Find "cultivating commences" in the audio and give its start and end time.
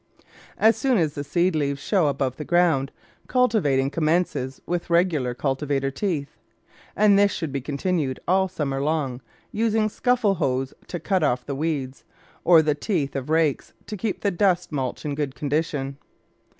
3.27-4.59